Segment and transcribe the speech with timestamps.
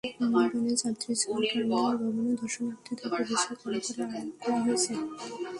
[0.19, 4.93] বিমানের যাত্রী ছাড়া টার্মিনাল ভবনে দর্শনার্থীদের প্রবেশে কড়াকড়ি আরোপ করা হয়েছে।